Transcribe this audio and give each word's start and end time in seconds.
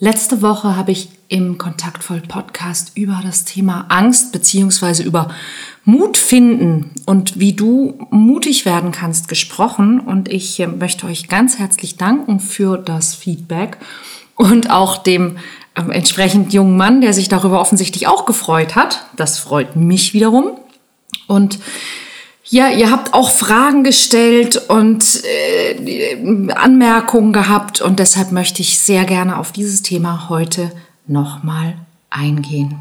Letzte 0.00 0.42
Woche 0.42 0.76
habe 0.76 0.90
ich 0.90 1.08
im 1.28 1.56
Kontaktvoll 1.56 2.20
Podcast 2.20 2.92
über 2.96 3.20
das 3.22 3.44
Thema 3.44 3.86
Angst 3.90 4.32
beziehungsweise 4.32 5.04
über 5.04 5.28
Mut 5.84 6.16
finden 6.16 6.90
und 7.06 7.38
wie 7.38 7.52
du 7.52 7.96
mutig 8.10 8.64
werden 8.64 8.90
kannst 8.90 9.28
gesprochen. 9.28 10.00
Und 10.00 10.28
ich 10.28 10.58
äh, 10.58 10.66
möchte 10.66 11.06
euch 11.06 11.28
ganz 11.28 11.60
herzlich 11.60 11.96
danken 11.96 12.40
für 12.40 12.76
das 12.76 13.14
Feedback 13.14 13.76
und 14.34 14.68
auch 14.68 14.98
dem 14.98 15.38
äh, 15.76 15.82
entsprechend 15.92 16.52
jungen 16.52 16.76
Mann, 16.76 17.00
der 17.00 17.12
sich 17.12 17.28
darüber 17.28 17.60
offensichtlich 17.60 18.08
auch 18.08 18.26
gefreut 18.26 18.74
hat. 18.74 19.06
Das 19.14 19.38
freut 19.38 19.76
mich 19.76 20.12
wiederum. 20.12 20.58
Und 21.28 21.60
ja, 22.46 22.68
ihr 22.68 22.90
habt 22.90 23.14
auch 23.14 23.30
Fragen 23.30 23.84
gestellt 23.84 24.56
und 24.68 25.22
äh, 25.24 26.52
Anmerkungen 26.52 27.32
gehabt 27.32 27.80
und 27.80 27.98
deshalb 27.98 28.32
möchte 28.32 28.60
ich 28.60 28.78
sehr 28.78 29.04
gerne 29.04 29.38
auf 29.38 29.52
dieses 29.52 29.82
Thema 29.82 30.28
heute 30.28 30.70
nochmal 31.06 31.74
eingehen. 32.10 32.78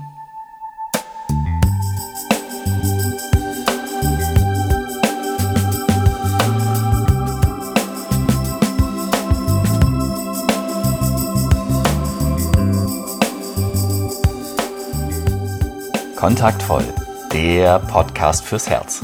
Kontaktvoll, 16.18 16.86
der 17.34 17.80
Podcast 17.80 18.46
fürs 18.46 18.70
Herz 18.70 19.02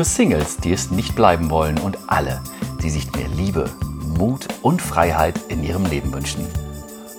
für 0.00 0.04
Singles, 0.04 0.56
die 0.56 0.72
es 0.72 0.90
nicht 0.90 1.14
bleiben 1.14 1.50
wollen 1.50 1.76
und 1.76 1.98
alle, 2.06 2.40
die 2.82 2.88
sich 2.88 3.12
mehr 3.12 3.28
Liebe, 3.36 3.68
Mut 4.16 4.48
und 4.62 4.80
Freiheit 4.80 5.38
in 5.48 5.62
ihrem 5.62 5.84
Leben 5.84 6.10
wünschen. 6.14 6.46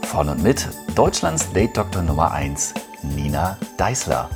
Von 0.02 0.30
und 0.30 0.41
mit 0.41 0.67
Deutschlands 0.95 1.52
Date-Doktor 1.54 2.02
Nummer 2.02 2.31
1, 2.31 2.73
Nina 3.16 3.59
Deißler. 3.77 4.32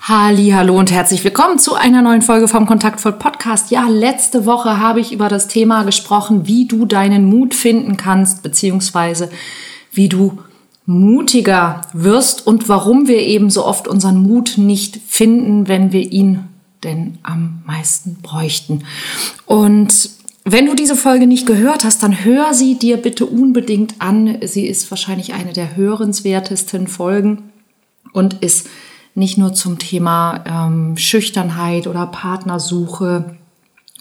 Halli, 0.00 0.52
hallo 0.52 0.78
und 0.78 0.90
herzlich 0.90 1.22
willkommen 1.22 1.58
zu 1.58 1.74
einer 1.74 2.00
neuen 2.00 2.22
Folge 2.22 2.48
vom 2.48 2.64
Kontaktvoll 2.64 3.12
Podcast. 3.12 3.70
Ja, 3.70 3.86
letzte 3.86 4.46
Woche 4.46 4.80
habe 4.80 5.00
ich 5.00 5.12
über 5.12 5.28
das 5.28 5.48
Thema 5.48 5.82
gesprochen, 5.82 6.46
wie 6.46 6.66
du 6.66 6.86
deinen 6.86 7.26
Mut 7.26 7.54
finden 7.54 7.98
kannst, 7.98 8.42
beziehungsweise 8.42 9.28
wie 9.92 10.08
du 10.08 10.38
mutiger 10.86 11.82
wirst 11.92 12.46
und 12.46 12.70
warum 12.70 13.06
wir 13.06 13.18
eben 13.18 13.50
so 13.50 13.66
oft 13.66 13.86
unseren 13.86 14.22
Mut 14.22 14.54
nicht 14.56 14.98
finden, 15.06 15.68
wenn 15.68 15.92
wir 15.92 16.10
ihn 16.10 16.48
denn 16.84 17.18
am 17.22 17.62
meisten 17.66 18.16
bräuchten. 18.22 18.84
Und 19.46 20.10
wenn 20.44 20.66
du 20.66 20.74
diese 20.74 20.96
Folge 20.96 21.26
nicht 21.26 21.46
gehört 21.46 21.84
hast, 21.84 22.02
dann 22.02 22.24
hör 22.24 22.52
sie 22.52 22.78
dir 22.78 22.98
bitte 22.98 23.24
unbedingt 23.24 24.00
an. 24.00 24.38
Sie 24.42 24.66
ist 24.66 24.90
wahrscheinlich 24.90 25.32
eine 25.32 25.54
der 25.54 25.74
hörenswertesten 25.76 26.86
Folgen 26.86 27.50
und 28.12 28.34
ist 28.42 28.68
nicht 29.14 29.38
nur 29.38 29.54
zum 29.54 29.78
Thema 29.78 30.44
ähm, 30.46 30.96
Schüchternheit 30.96 31.86
oder 31.86 32.06
Partnersuche, 32.06 33.36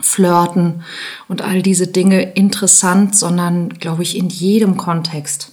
Flirten 0.01 0.83
und 1.29 1.43
all 1.43 1.61
diese 1.61 1.87
Dinge 1.87 2.21
interessant, 2.33 3.15
sondern, 3.15 3.69
glaube 3.69 4.03
ich, 4.03 4.17
in 4.17 4.27
jedem 4.27 4.75
Kontext 4.75 5.51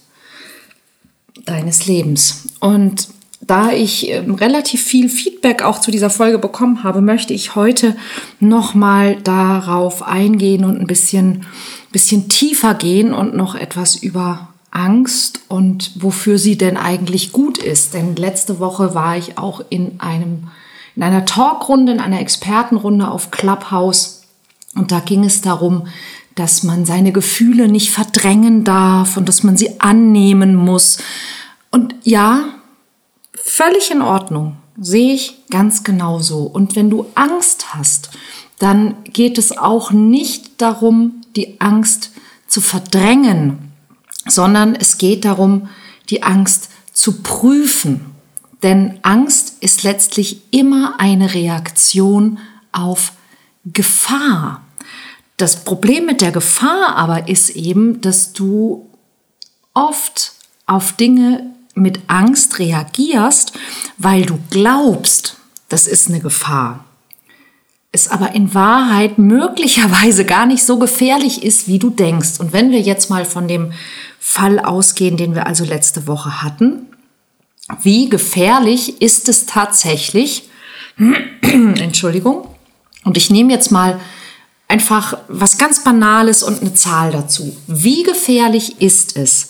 deines 1.45 1.85
Lebens. 1.85 2.47
Und 2.59 3.07
da 3.41 3.71
ich 3.71 4.09
ähm, 4.09 4.35
relativ 4.35 4.83
viel 4.83 5.09
Feedback 5.09 5.63
auch 5.63 5.79
zu 5.79 5.91
dieser 5.91 6.09
Folge 6.09 6.37
bekommen 6.37 6.83
habe, 6.83 7.01
möchte 7.01 7.33
ich 7.33 7.55
heute 7.55 7.95
nochmal 8.39 9.17
darauf 9.17 10.03
eingehen 10.03 10.63
und 10.63 10.79
ein 10.79 10.87
bisschen, 10.87 11.45
bisschen 11.91 12.29
tiefer 12.29 12.73
gehen 12.75 13.13
und 13.13 13.35
noch 13.35 13.55
etwas 13.55 13.95
über 13.95 14.49
Angst 14.69 15.41
und 15.49 15.91
wofür 15.95 16.37
sie 16.37 16.57
denn 16.57 16.77
eigentlich 16.77 17.31
gut 17.31 17.57
ist. 17.57 17.93
Denn 17.93 18.15
letzte 18.15 18.59
Woche 18.59 18.95
war 18.95 19.17
ich 19.17 19.37
auch 19.37 19.61
in 19.69 19.99
einem, 19.99 20.47
in 20.95 21.03
einer 21.03 21.25
Talkrunde, 21.25 21.91
in 21.91 21.99
einer 21.99 22.21
Expertenrunde 22.21 23.09
auf 23.09 23.31
Clubhouse 23.31 24.21
und 24.75 24.91
da 24.91 24.99
ging 24.99 25.25
es 25.25 25.41
darum, 25.41 25.87
dass 26.35 26.63
man 26.63 26.85
seine 26.85 27.11
Gefühle 27.11 27.67
nicht 27.67 27.91
verdrängen 27.91 28.63
darf 28.63 29.17
und 29.17 29.27
dass 29.27 29.43
man 29.43 29.57
sie 29.57 29.81
annehmen 29.81 30.55
muss. 30.55 30.99
Und 31.71 31.95
ja, 32.03 32.45
völlig 33.43 33.91
in 33.91 34.01
Ordnung. 34.01 34.57
Sehe 34.79 35.13
ich 35.13 35.45
ganz 35.49 35.83
genauso. 35.83 36.43
Und 36.43 36.75
wenn 36.75 36.89
du 36.89 37.07
Angst 37.15 37.73
hast, 37.73 38.09
dann 38.59 39.03
geht 39.03 39.37
es 39.37 39.57
auch 39.57 39.91
nicht 39.91 40.61
darum, 40.61 41.23
die 41.35 41.59
Angst 41.59 42.11
zu 42.47 42.61
verdrängen, 42.61 43.71
sondern 44.27 44.75
es 44.75 44.97
geht 44.97 45.25
darum, 45.25 45.69
die 46.09 46.23
Angst 46.23 46.69
zu 46.93 47.21
prüfen. 47.21 48.11
Denn 48.63 48.99
Angst 49.01 49.55
ist 49.61 49.83
letztlich 49.83 50.41
immer 50.51 50.99
eine 50.99 51.33
Reaktion 51.33 52.37
auf 52.71 53.13
Gefahr. 53.65 54.63
Das 55.37 55.63
Problem 55.63 56.05
mit 56.05 56.21
der 56.21 56.31
Gefahr 56.31 56.95
aber 56.95 57.27
ist 57.27 57.49
eben, 57.49 58.01
dass 58.01 58.33
du 58.33 58.87
oft 59.73 60.33
auf 60.67 60.93
Dinge 60.93 61.51
mit 61.81 61.99
Angst 62.07 62.59
reagierst, 62.59 63.53
weil 63.97 64.25
du 64.25 64.39
glaubst, 64.49 65.37
das 65.69 65.87
ist 65.87 66.09
eine 66.09 66.19
Gefahr. 66.19 66.85
Es 67.91 68.09
aber 68.09 68.33
in 68.33 68.53
Wahrheit 68.53 69.17
möglicherweise 69.17 70.23
gar 70.25 70.45
nicht 70.45 70.63
so 70.63 70.77
gefährlich 70.79 71.43
ist, 71.43 71.67
wie 71.67 71.79
du 71.79 71.89
denkst. 71.89 72.39
Und 72.39 72.53
wenn 72.53 72.71
wir 72.71 72.79
jetzt 72.79 73.09
mal 73.09 73.25
von 73.25 73.47
dem 73.47 73.73
Fall 74.19 74.59
ausgehen, 74.59 75.17
den 75.17 75.35
wir 75.35 75.45
also 75.45 75.65
letzte 75.65 76.07
Woche 76.07 76.41
hatten, 76.41 76.87
wie 77.81 78.09
gefährlich 78.09 79.01
ist 79.01 79.27
es 79.29 79.45
tatsächlich, 79.45 80.49
Entschuldigung, 81.41 82.47
und 83.03 83.17
ich 83.17 83.29
nehme 83.29 83.51
jetzt 83.51 83.71
mal 83.71 83.99
einfach 84.67 85.17
was 85.27 85.57
ganz 85.57 85.83
Banales 85.83 86.43
und 86.43 86.61
eine 86.61 86.73
Zahl 86.73 87.11
dazu. 87.11 87.55
Wie 87.67 88.03
gefährlich 88.03 88.81
ist 88.81 89.17
es, 89.17 89.49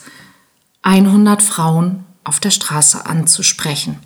100 0.83 1.43
Frauen 1.43 2.05
auf 2.23 2.39
der 2.39 2.51
Straße 2.51 3.05
anzusprechen. 3.07 3.97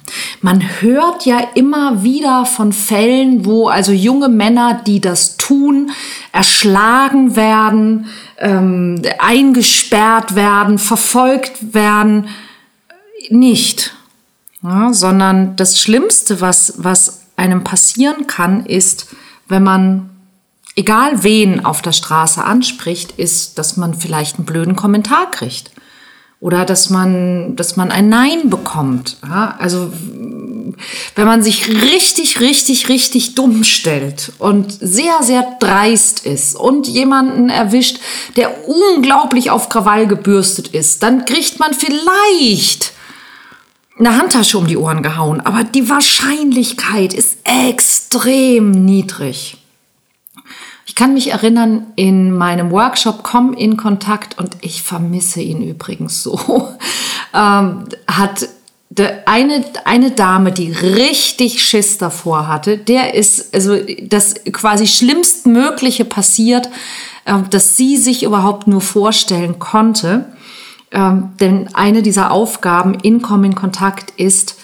Man 0.41 0.61
hört 0.81 1.25
ja 1.25 1.39
immer 1.53 2.03
wieder 2.03 2.45
von 2.45 2.71
Fällen, 2.71 3.43
wo 3.43 3.67
also 3.67 3.91
junge 3.91 4.29
Männer, 4.29 4.81
die 4.85 5.01
das 5.01 5.35
tun, 5.35 5.91
erschlagen 6.31 7.35
werden, 7.35 8.07
ähm, 8.37 9.01
eingesperrt 9.19 10.35
werden, 10.35 10.77
verfolgt 10.77 11.73
werden. 11.73 12.29
Nicht. 13.29 13.93
Ja, 14.63 14.93
sondern 14.93 15.57
das 15.57 15.79
Schlimmste, 15.79 16.39
was, 16.39 16.75
was 16.77 17.25
einem 17.35 17.65
passieren 17.65 18.27
kann, 18.27 18.65
ist, 18.65 19.13
wenn 19.49 19.63
man 19.63 20.09
egal 20.77 21.23
wen 21.23 21.65
auf 21.65 21.81
der 21.81 21.91
Straße 21.91 22.43
anspricht, 22.43 23.11
ist, 23.13 23.57
dass 23.59 23.75
man 23.75 23.93
vielleicht 23.93 24.37
einen 24.37 24.45
blöden 24.45 24.77
Kommentar 24.77 25.29
kriegt 25.31 25.74
oder 26.45 26.63
dass 26.63 26.91
man, 26.91 27.55
dass 27.55 27.75
man 27.75 27.89
ein 27.89 28.07
Nein 28.07 28.51
bekommt. 28.51 29.17
Ja? 29.27 29.55
Also 29.57 29.91
wenn 31.15 31.25
man 31.25 31.41
sich 31.41 31.67
richtig, 31.69 32.39
richtig, 32.39 32.87
richtig 32.87 33.33
dumm 33.33 33.63
stellt 33.63 34.31
und 34.37 34.71
sehr, 34.71 35.23
sehr 35.23 35.57
dreist 35.59 36.23
ist 36.23 36.55
und 36.55 36.87
jemanden 36.87 37.49
erwischt, 37.49 37.97
der 38.35 38.67
unglaublich 38.67 39.49
auf 39.49 39.69
Krawall 39.69 40.05
gebürstet 40.05 40.67
ist, 40.67 41.01
dann 41.01 41.25
kriegt 41.25 41.59
man 41.59 41.73
vielleicht 41.73 42.93
eine 43.97 44.15
Handtasche 44.15 44.59
um 44.59 44.67
die 44.67 44.77
Ohren 44.77 45.01
gehauen. 45.01 45.41
Aber 45.41 45.63
die 45.63 45.89
Wahrscheinlichkeit 45.89 47.15
ist 47.15 47.39
extrem 47.43 48.69
niedrig. 48.69 49.57
Ich 50.85 50.93
kann 50.93 51.15
mich 51.15 51.31
erinnern, 51.31 51.87
in 51.95 52.31
meinem 52.31 52.69
Workshop 52.71 53.23
Komm 53.23 53.53
in 53.53 53.75
Kontakt 53.75 54.37
und 54.37 54.57
ich 54.61 54.83
vermisse 54.83 55.41
ihn 55.41 55.61
übrigens 55.61 56.21
so, 56.21 56.39
ähm, 57.33 57.85
hat 58.07 58.49
eine, 59.25 59.65
eine 59.83 60.11
Dame, 60.11 60.51
die 60.51 60.71
richtig 60.71 61.63
Schiss 61.63 61.97
davor 61.97 62.47
hatte, 62.47 62.77
der 62.77 63.15
ist 63.15 63.53
also 63.53 63.77
das 64.03 64.35
quasi 64.51 64.87
schlimmstmögliche 64.87 66.05
passiert, 66.05 66.69
äh, 67.25 67.39
dass 67.49 67.75
sie 67.75 67.97
sich 67.97 68.23
überhaupt 68.23 68.67
nur 68.67 68.81
vorstellen 68.81 69.59
konnte. 69.59 70.25
Ähm, 70.91 71.33
denn 71.39 71.73
eine 71.73 72.03
dieser 72.03 72.31
Aufgaben 72.31 72.93
in 72.93 73.21
Komm 73.23 73.43
in 73.43 73.55
Kontakt 73.55 74.11
ist, 74.17 74.57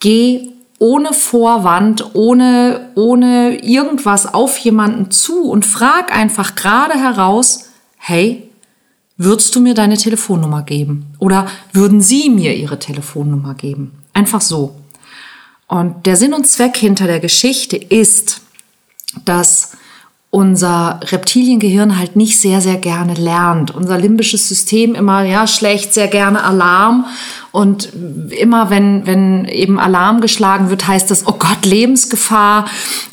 geh 0.00 0.50
ohne 0.82 1.12
Vorwand, 1.12 2.12
ohne, 2.14 2.90
ohne 2.96 3.64
irgendwas 3.64 4.34
auf 4.34 4.58
jemanden 4.58 5.12
zu 5.12 5.44
und 5.48 5.64
frag 5.64 6.12
einfach 6.12 6.56
gerade 6.56 6.94
heraus, 6.98 7.68
hey, 7.98 8.50
würdest 9.16 9.54
du 9.54 9.60
mir 9.60 9.74
deine 9.74 9.96
Telefonnummer 9.96 10.64
geben? 10.64 11.06
Oder 11.20 11.46
würden 11.72 12.00
Sie 12.00 12.28
mir 12.30 12.56
Ihre 12.56 12.80
Telefonnummer 12.80 13.54
geben? 13.54 13.92
Einfach 14.12 14.40
so. 14.40 14.74
Und 15.68 16.04
der 16.04 16.16
Sinn 16.16 16.34
und 16.34 16.48
Zweck 16.48 16.76
hinter 16.76 17.06
der 17.06 17.20
Geschichte 17.20 17.76
ist, 17.76 18.40
dass 19.24 19.76
unser 20.34 20.98
Reptiliengehirn 21.02 21.98
halt 21.98 22.16
nicht 22.16 22.40
sehr, 22.40 22.62
sehr 22.62 22.78
gerne 22.78 23.12
lernt. 23.12 23.70
Unser 23.70 23.98
limbisches 23.98 24.48
System 24.48 24.94
immer, 24.94 25.24
ja, 25.24 25.46
schlägt 25.46 25.92
sehr 25.92 26.08
gerne 26.08 26.42
Alarm. 26.42 27.04
Und 27.50 27.92
immer 28.30 28.70
wenn, 28.70 29.06
wenn 29.06 29.44
eben 29.44 29.78
Alarm 29.78 30.22
geschlagen 30.22 30.70
wird, 30.70 30.88
heißt 30.88 31.10
das, 31.10 31.26
oh 31.26 31.34
Gott, 31.38 31.66
Lebensgefahr. 31.66 32.64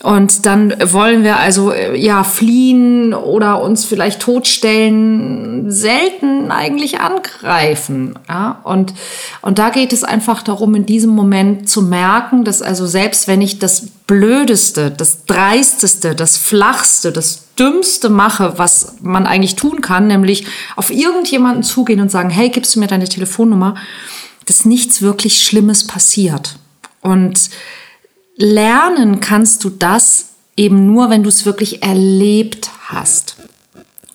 Und 0.01 0.45
dann 0.45 0.74
wollen 0.94 1.25
wir 1.25 1.39
also, 1.39 1.74
ja, 1.74 2.24
fliehen 2.24 3.13
oder 3.13 3.62
uns 3.62 3.83
vielleicht 3.83 4.21
totstellen, 4.21 5.69
selten 5.69 6.51
eigentlich 6.51 7.01
angreifen. 7.01 8.18
Ja? 8.30 8.62
Und, 8.63 8.94
und 9.42 9.60
da 9.60 9.71
geht 9.71 9.92
es 9.92 10.06
einfach 10.06 10.42
darum, 10.42 10.74
in 10.74 10.86
diesem 10.86 11.12
Moment 11.12 11.68
zu 11.68 11.81
merken, 11.81 12.45
dass 12.45 12.62
also 12.62 12.88
selbst 12.88 13.27
wenn 13.27 13.42
ich 13.42 13.60
das 13.60 13.88
Blödeste, 14.09 14.89
das 14.89 15.25
Dreisteste, 15.25 16.15
das 16.15 16.35
Flachste, 16.35 17.11
das 17.11 17.44
Dümmste 17.59 18.09
mache, 18.09 18.57
was 18.57 18.95
man 19.01 19.27
eigentlich 19.27 19.56
tun 19.56 19.81
kann, 19.81 20.07
nämlich 20.07 20.47
auf 20.75 20.89
irgendjemanden 20.89 21.61
zugehen 21.61 22.01
und 22.01 22.09
sagen, 22.09 22.31
hey, 22.31 22.50
gibst 22.50 22.75
du 22.75 22.79
mir 22.79 22.88
deine 22.88 23.07
Telefonnummer, 23.07 23.75
dass 24.47 24.65
nichts 24.65 25.03
wirklich 25.03 25.44
Schlimmes 25.44 25.85
passiert. 25.85 26.57
Und 27.01 27.51
lernen 28.35 29.19
kannst 29.19 29.63
du 29.63 29.69
das 29.69 30.29
eben 30.57 30.88
nur, 30.88 31.11
wenn 31.11 31.21
du 31.21 31.29
es 31.29 31.45
wirklich 31.45 31.83
erlebt 31.83 32.71
hast. 32.88 33.35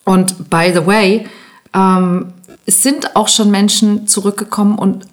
Und 0.02 0.50
by 0.50 0.72
the 0.74 0.86
way, 0.86 1.28
ähm, 1.72 2.32
es 2.66 2.82
sind 2.82 3.14
auch 3.14 3.28
schon 3.28 3.52
Menschen 3.52 4.08
zurückgekommen 4.08 4.76
und 4.76 5.06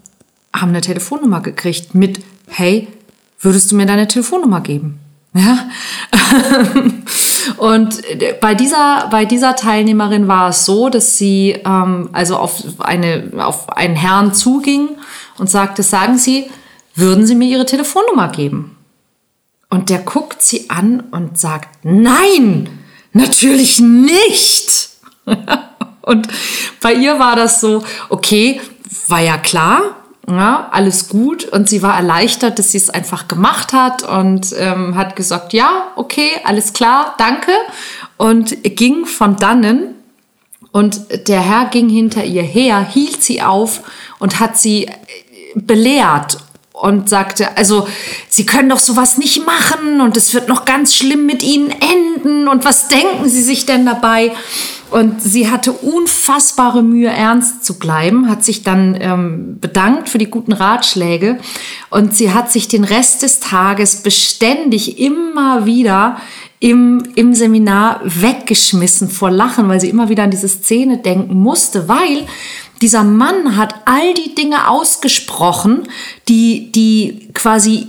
haben 0.51 0.69
eine 0.69 0.81
Telefonnummer 0.81 1.41
gekriegt 1.41 1.93
mit, 1.93 2.19
hey, 2.47 2.87
würdest 3.41 3.71
du 3.71 3.75
mir 3.75 3.85
deine 3.85 4.07
Telefonnummer 4.07 4.61
geben? 4.61 4.99
Ja. 5.33 5.69
und 7.57 8.01
bei 8.41 8.53
dieser, 8.53 9.07
bei 9.09 9.25
dieser 9.25 9.55
Teilnehmerin 9.55 10.27
war 10.27 10.49
es 10.49 10.65
so, 10.65 10.89
dass 10.89 11.17
sie 11.17 11.61
ähm, 11.65 12.09
also 12.11 12.37
auf, 12.37 12.63
eine, 12.79 13.31
auf 13.37 13.69
einen 13.69 13.95
Herrn 13.95 14.33
zuging 14.33 14.89
und 15.37 15.49
sagte, 15.49 15.83
sagen 15.83 16.17
Sie, 16.17 16.49
würden 16.95 17.25
Sie 17.25 17.35
mir 17.35 17.47
Ihre 17.47 17.65
Telefonnummer 17.65 18.27
geben? 18.27 18.77
Und 19.71 19.89
der 19.89 19.99
guckt 19.99 20.43
sie 20.43 20.69
an 20.69 20.99
und 21.11 21.39
sagt, 21.39 21.85
nein, 21.85 22.69
natürlich 23.13 23.79
nicht. 23.79 24.89
und 26.01 26.27
bei 26.81 26.93
ihr 26.93 27.19
war 27.19 27.37
das 27.37 27.61
so, 27.61 27.81
okay, 28.09 28.59
war 29.07 29.21
ja 29.21 29.37
klar, 29.37 29.95
ja, 30.27 30.69
alles 30.71 31.09
gut. 31.09 31.45
Und 31.45 31.69
sie 31.69 31.81
war 31.81 31.95
erleichtert, 31.95 32.59
dass 32.59 32.71
sie 32.71 32.77
es 32.77 32.89
einfach 32.89 33.27
gemacht 33.27 33.73
hat 33.73 34.03
und 34.03 34.53
ähm, 34.57 34.95
hat 34.95 35.15
gesagt, 35.15 35.53
ja, 35.53 35.87
okay, 35.95 36.29
alles 36.43 36.73
klar, 36.73 37.15
danke. 37.17 37.51
Und 38.17 38.63
ging 38.63 39.05
von 39.05 39.35
dannen. 39.35 39.95
Und 40.71 41.27
der 41.27 41.41
Herr 41.41 41.65
ging 41.65 41.89
hinter 41.89 42.23
ihr 42.23 42.43
her, 42.43 42.79
hielt 42.81 43.21
sie 43.23 43.41
auf 43.41 43.81
und 44.19 44.39
hat 44.39 44.57
sie 44.57 44.85
äh, 44.85 44.91
belehrt 45.55 46.37
und 46.81 47.09
sagte, 47.09 47.57
also 47.57 47.87
Sie 48.27 48.45
können 48.45 48.69
doch 48.69 48.79
sowas 48.79 49.17
nicht 49.17 49.45
machen 49.45 50.01
und 50.01 50.17
es 50.17 50.33
wird 50.33 50.47
noch 50.47 50.65
ganz 50.65 50.95
schlimm 50.95 51.27
mit 51.27 51.43
Ihnen 51.43 51.69
enden 51.69 52.47
und 52.47 52.65
was 52.65 52.87
denken 52.87 53.29
Sie 53.29 53.43
sich 53.43 53.65
denn 53.67 53.85
dabei? 53.85 54.31
Und 54.91 55.21
sie 55.21 55.49
hatte 55.49 55.71
unfassbare 55.71 56.83
Mühe, 56.83 57.09
ernst 57.09 57.63
zu 57.63 57.79
bleiben, 57.79 58.29
hat 58.29 58.43
sich 58.43 58.63
dann 58.63 58.97
ähm, 58.99 59.57
bedankt 59.61 60.09
für 60.09 60.17
die 60.17 60.29
guten 60.29 60.51
Ratschläge 60.51 61.39
und 61.89 62.13
sie 62.13 62.33
hat 62.33 62.51
sich 62.51 62.67
den 62.67 62.83
Rest 62.83 63.23
des 63.23 63.39
Tages 63.39 64.03
beständig 64.03 64.99
immer 64.99 65.65
wieder 65.65 66.17
im, 66.59 67.03
im 67.15 67.33
Seminar 67.33 68.01
weggeschmissen 68.03 69.09
vor 69.09 69.31
Lachen, 69.31 69.69
weil 69.69 69.79
sie 69.79 69.89
immer 69.89 70.09
wieder 70.09 70.23
an 70.23 70.31
diese 70.31 70.49
Szene 70.49 70.97
denken 70.97 71.35
musste, 71.35 71.87
weil 71.87 72.27
dieser 72.81 73.05
Mann 73.05 73.55
hat 73.55 73.75
all 73.85 74.13
die 74.13 74.35
Dinge 74.35 74.67
ausgesprochen, 74.67 75.87
die, 76.27 76.71
die 76.73 77.29
quasi 77.33 77.87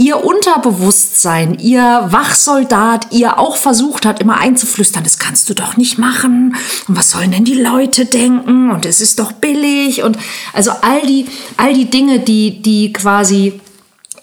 ihr 0.00 0.24
Unterbewusstsein, 0.24 1.58
ihr 1.58 2.06
Wachsoldat, 2.08 3.08
ihr 3.10 3.38
auch 3.38 3.58
versucht 3.58 4.06
hat, 4.06 4.18
immer 4.18 4.38
einzuflüstern, 4.38 5.04
das 5.04 5.18
kannst 5.18 5.50
du 5.50 5.54
doch 5.54 5.76
nicht 5.76 5.98
machen. 5.98 6.56
Und 6.88 6.96
was 6.96 7.10
sollen 7.10 7.32
denn 7.32 7.44
die 7.44 7.60
Leute 7.60 8.06
denken? 8.06 8.70
Und 8.70 8.86
es 8.86 9.02
ist 9.02 9.18
doch 9.18 9.32
billig. 9.32 10.02
Und 10.02 10.16
also 10.54 10.70
all 10.80 11.02
die, 11.02 11.26
all 11.58 11.74
die 11.74 11.90
Dinge, 11.90 12.18
die, 12.18 12.62
die 12.62 12.94
quasi 12.94 13.60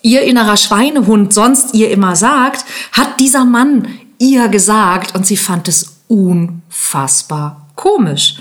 ihr 0.02 0.24
innerer 0.24 0.58
Schweinehund 0.58 1.32
sonst 1.32 1.76
ihr 1.76 1.92
immer 1.92 2.16
sagt, 2.16 2.66
hat 2.92 3.20
dieser 3.20 3.46
Mann 3.46 3.88
ihr 4.18 4.48
gesagt 4.48 5.14
und 5.14 5.28
sie 5.28 5.38
fand 5.38 5.68
es 5.68 5.98
unfassbar 6.08 7.67
komisch. 7.78 8.36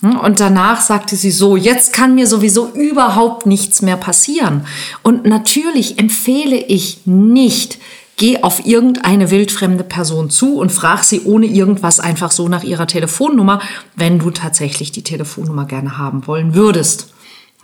Hm, 0.00 0.18
und 0.18 0.40
danach 0.40 0.80
sagte 0.80 1.16
sie 1.16 1.30
so, 1.30 1.56
jetzt 1.56 1.92
kann 1.92 2.14
mir 2.14 2.26
sowieso 2.26 2.68
überhaupt 2.68 3.44
nichts 3.44 3.82
mehr 3.82 3.98
passieren. 3.98 4.66
Und 5.02 5.26
natürlich 5.26 5.98
empfehle 5.98 6.56
ich 6.56 7.00
nicht, 7.04 7.78
geh 8.16 8.42
auf 8.42 8.64
irgendeine 8.64 9.30
wildfremde 9.30 9.84
Person 9.84 10.30
zu 10.30 10.58
und 10.58 10.72
frag 10.72 11.04
sie 11.04 11.22
ohne 11.24 11.46
irgendwas 11.46 12.00
einfach 12.00 12.30
so 12.30 12.48
nach 12.48 12.64
ihrer 12.64 12.86
Telefonnummer, 12.86 13.60
wenn 13.94 14.18
du 14.18 14.30
tatsächlich 14.30 14.90
die 14.92 15.02
Telefonnummer 15.02 15.66
gerne 15.66 15.98
haben 15.98 16.26
wollen 16.26 16.54
würdest. 16.54 17.12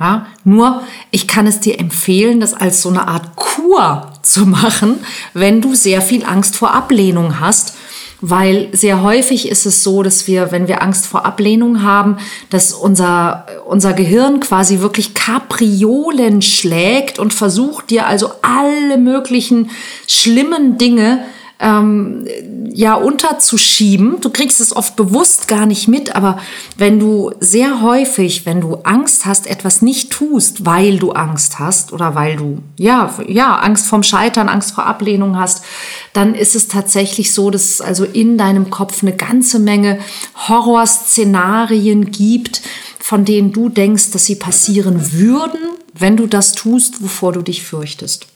Ja, 0.00 0.26
nur 0.44 0.82
ich 1.10 1.28
kann 1.28 1.46
es 1.46 1.60
dir 1.60 1.78
empfehlen, 1.78 2.40
das 2.40 2.54
als 2.54 2.82
so 2.82 2.88
eine 2.88 3.08
Art 3.08 3.36
Kur 3.36 4.10
zu 4.22 4.46
machen, 4.46 4.98
wenn 5.34 5.60
du 5.60 5.74
sehr 5.74 6.00
viel 6.00 6.24
Angst 6.24 6.56
vor 6.56 6.74
Ablehnung 6.74 7.40
hast 7.40 7.74
weil 8.22 8.68
sehr 8.72 9.02
häufig 9.02 9.48
ist 9.48 9.66
es 9.66 9.82
so, 9.82 10.04
dass 10.04 10.28
wir, 10.28 10.52
wenn 10.52 10.68
wir 10.68 10.80
Angst 10.80 11.06
vor 11.06 11.26
Ablehnung 11.26 11.82
haben, 11.82 12.18
dass 12.50 12.72
unser, 12.72 13.46
unser 13.66 13.92
Gehirn 13.94 14.38
quasi 14.38 14.78
wirklich 14.78 15.12
Kapriolen 15.12 16.40
schlägt 16.40 17.18
und 17.18 17.34
versucht 17.34 17.90
dir 17.90 18.06
also 18.06 18.30
alle 18.40 18.96
möglichen 18.96 19.70
schlimmen 20.06 20.78
Dinge 20.78 21.24
ähm, 21.62 22.26
ja 22.72 22.94
unterzuschieben. 22.94 24.20
Du 24.20 24.30
kriegst 24.30 24.60
es 24.60 24.74
oft 24.74 24.96
bewusst 24.96 25.46
gar 25.46 25.64
nicht 25.64 25.86
mit, 25.88 26.14
aber 26.16 26.38
wenn 26.76 26.98
du 26.98 27.30
sehr 27.38 27.80
häufig, 27.80 28.44
wenn 28.44 28.60
du 28.60 28.76
Angst 28.82 29.24
hast, 29.24 29.46
etwas 29.46 29.80
nicht 29.80 30.10
tust, 30.10 30.66
weil 30.66 30.98
du 30.98 31.12
Angst 31.12 31.58
hast 31.58 31.92
oder 31.92 32.14
weil 32.14 32.36
du 32.36 32.58
ja 32.76 33.14
ja 33.28 33.56
Angst 33.56 33.86
vorm 33.86 34.02
Scheitern, 34.02 34.48
Angst 34.48 34.72
vor 34.72 34.86
Ablehnung 34.86 35.38
hast, 35.38 35.64
dann 36.12 36.34
ist 36.34 36.56
es 36.56 36.66
tatsächlich 36.66 37.32
so, 37.32 37.50
dass 37.50 37.70
es 37.70 37.80
also 37.80 38.04
in 38.04 38.36
deinem 38.36 38.70
Kopf 38.70 39.02
eine 39.02 39.14
ganze 39.14 39.60
Menge 39.60 40.00
Horrorszenarien 40.48 42.10
gibt, 42.10 42.62
von 42.98 43.24
denen 43.24 43.52
du 43.52 43.68
denkst, 43.68 44.10
dass 44.10 44.26
sie 44.26 44.36
passieren 44.36 45.12
würden, 45.12 45.60
wenn 45.94 46.16
du 46.16 46.26
das 46.26 46.52
tust, 46.52 47.02
wovor 47.02 47.32
du 47.32 47.42
dich 47.42 47.62
fürchtest. 47.62 48.26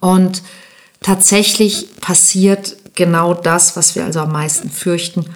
Und 0.00 0.42
tatsächlich 1.04 1.86
passiert 2.00 2.76
genau 2.94 3.34
das, 3.34 3.76
was 3.76 3.94
wir 3.94 4.04
also 4.04 4.20
am 4.20 4.32
meisten 4.32 4.70
fürchten, 4.70 5.26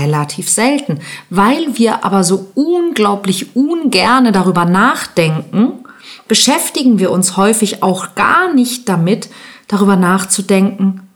relativ 0.00 0.48
selten. 0.48 1.00
Weil 1.28 1.76
wir 1.76 2.04
aber 2.04 2.24
so 2.24 2.50
unglaublich 2.54 3.56
ungerne 3.56 4.32
darüber 4.32 4.64
nachdenken, 4.64 5.84
beschäftigen 6.28 6.98
wir 6.98 7.10
uns 7.10 7.36
häufig 7.36 7.82
auch 7.82 8.14
gar 8.14 8.54
nicht 8.54 8.88
damit, 8.88 9.28
darüber 9.66 9.96
nachzudenken, 9.96 11.08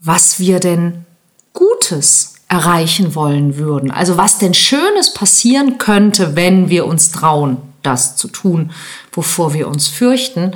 was 0.00 0.40
wir 0.40 0.58
denn 0.58 1.04
Gutes 1.52 2.34
erreichen 2.48 3.14
wollen 3.14 3.58
würden. 3.58 3.90
Also 3.90 4.16
was 4.16 4.38
denn 4.38 4.54
Schönes 4.54 5.12
passieren 5.12 5.76
könnte, 5.76 6.34
wenn 6.34 6.70
wir 6.70 6.86
uns 6.86 7.10
trauen, 7.10 7.58
das 7.82 8.16
zu 8.16 8.28
tun, 8.28 8.70
wovor 9.12 9.52
wir 9.52 9.68
uns 9.68 9.88
fürchten 9.88 10.52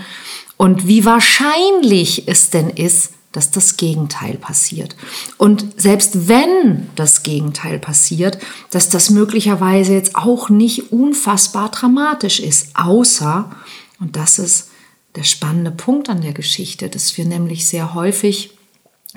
und 0.63 0.87
wie 0.87 1.05
wahrscheinlich 1.05 2.29
es 2.29 2.51
denn 2.51 2.71
ist, 2.71 3.15
dass 3.33 3.51
das 3.51 3.77
Gegenteil 3.77 4.37
passiert. 4.37 4.95
Und 5.37 5.75
selbst 5.77 6.29
wenn 6.29 6.89
das 6.95 7.25
Gegenteil 7.25 7.81
passiert, 7.81 8.39
dass 8.71 8.89
das 8.89 9.11
möglicherweise 9.11 9.95
jetzt 9.95 10.15
auch 10.15 10.51
nicht 10.51 10.93
unfassbar 10.93 11.73
dramatisch 11.73 12.39
ist, 12.39 12.77
außer, 12.77 13.51
und 13.99 14.15
das 14.15 14.39
ist 14.39 14.71
der 15.17 15.25
spannende 15.25 15.73
Punkt 15.73 16.09
an 16.09 16.21
der 16.21 16.33
Geschichte, 16.33 16.89
dass 16.89 17.17
wir 17.17 17.25
nämlich 17.25 17.67
sehr 17.67 17.95
häufig, 17.95 18.57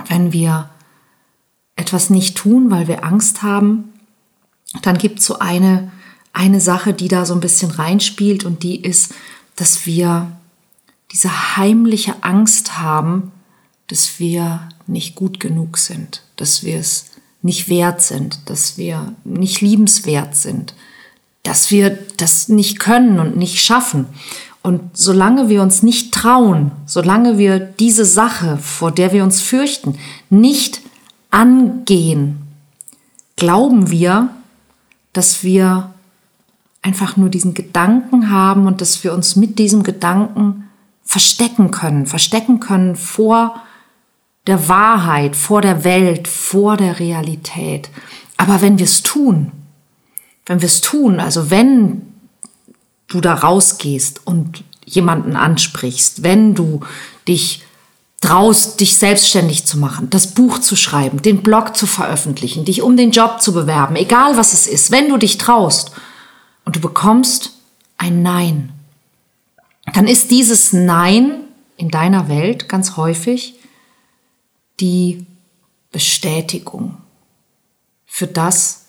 wenn 0.07 0.33
wir 0.33 0.71
etwas 1.75 2.09
nicht 2.09 2.37
tun, 2.37 2.71
weil 2.71 2.87
wir 2.87 3.03
Angst 3.03 3.43
haben, 3.43 3.93
dann 4.81 4.97
gibt 4.97 5.19
es 5.19 5.27
so 5.27 5.37
eine, 5.37 5.91
eine 6.33 6.59
Sache, 6.59 6.95
die 6.95 7.07
da 7.07 7.23
so 7.23 7.35
ein 7.35 7.39
bisschen 7.39 7.69
reinspielt 7.69 8.45
und 8.45 8.63
die 8.63 8.81
ist, 8.81 9.13
dass 9.55 9.85
wir 9.85 10.31
diese 11.11 11.57
heimliche 11.57 12.23
Angst 12.23 12.77
haben, 12.77 13.31
dass 13.87 14.19
wir 14.19 14.67
nicht 14.87 15.15
gut 15.15 15.39
genug 15.39 15.77
sind, 15.77 16.23
dass 16.35 16.63
wir 16.63 16.79
es 16.79 17.11
nicht 17.41 17.69
wert 17.69 18.01
sind, 18.01 18.49
dass 18.49 18.77
wir 18.77 19.13
nicht 19.23 19.61
liebenswert 19.61 20.35
sind, 20.35 20.73
dass 21.43 21.69
wir 21.69 21.97
das 22.17 22.49
nicht 22.49 22.79
können 22.79 23.19
und 23.19 23.37
nicht 23.37 23.61
schaffen. 23.63 24.07
Und 24.63 24.97
solange 24.97 25.47
wir 25.47 25.61
uns 25.61 25.83
nicht 25.83 26.11
trauen, 26.11 26.71
solange 26.87 27.37
wir 27.37 27.59
diese 27.59 28.03
Sache, 28.03 28.57
vor 28.57 28.91
der 28.91 29.13
wir 29.13 29.23
uns 29.23 29.41
fürchten, 29.41 29.99
nicht 30.31 30.81
angehen, 31.29 32.37
glauben 33.35 33.91
wir, 33.91 34.29
dass 35.13 35.43
wir 35.43 35.93
einfach 36.81 37.15
nur 37.15 37.29
diesen 37.29 37.53
Gedanken 37.53 38.31
haben 38.31 38.65
und 38.65 38.81
dass 38.81 39.03
wir 39.03 39.13
uns 39.13 39.35
mit 39.35 39.59
diesem 39.59 39.83
Gedanken 39.83 40.64
verstecken 41.15 41.71
können, 41.71 42.07
verstecken 42.07 42.59
können 42.59 42.97
vor 42.97 43.61
der 44.47 44.67
Wahrheit, 44.67 45.37
vor 45.37 45.61
der 45.61 45.85
Welt, 45.85 46.27
vor 46.27 46.75
der 46.75 46.99
Realität. 46.99 47.89
Aber 48.35 48.61
wenn 48.61 48.79
wir 48.79 48.83
es 48.83 49.01
tun, 49.01 49.53
wenn 50.45 50.59
wir 50.59 50.65
es 50.65 50.81
tun, 50.81 51.21
also 51.21 51.49
wenn 51.49 52.01
du 53.07 53.21
da 53.21 53.33
rausgehst 53.33 54.27
und 54.27 54.65
jemanden 54.83 55.37
ansprichst, 55.37 56.21
wenn 56.21 56.53
du 56.53 56.81
dich 57.29 57.63
traust, 58.19 58.81
dich 58.81 58.97
selbstständig 58.97 59.65
zu 59.65 59.77
machen, 59.77 60.09
das 60.09 60.33
Buch 60.33 60.59
zu 60.59 60.75
schreiben, 60.75 61.21
den 61.21 61.43
Blog 61.43 61.77
zu 61.77 61.87
veröffentlichen, 61.87 62.65
dich 62.65 62.81
um 62.81 62.97
den 62.97 63.11
Job 63.11 63.41
zu 63.41 63.53
bewerben, 63.53 63.95
egal 63.95 64.35
was 64.35 64.51
es 64.51 64.67
ist, 64.67 64.91
wenn 64.91 65.07
du 65.07 65.15
dich 65.15 65.37
traust 65.37 65.91
und 66.65 66.75
du 66.75 66.81
bekommst 66.81 67.53
ein 67.97 68.21
Nein, 68.21 68.73
dann 69.93 70.07
ist 70.07 70.31
dieses 70.31 70.73
Nein 70.73 71.43
in 71.77 71.89
deiner 71.89 72.27
Welt 72.27 72.69
ganz 72.69 72.97
häufig 72.97 73.55
die 74.79 75.25
Bestätigung 75.91 76.97
für 78.05 78.27
das, 78.27 78.85